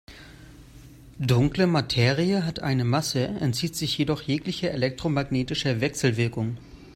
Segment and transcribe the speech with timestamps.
[1.19, 6.57] Dunkle Materie hat eine Masse, entzieht sich jedoch jeglicher elektromagnetischer Wechselwirkung.